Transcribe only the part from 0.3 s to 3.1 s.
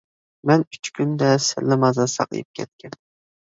مەن ئۈچ كۈندە سەللىمازا ساقىيىپ كەتكەن.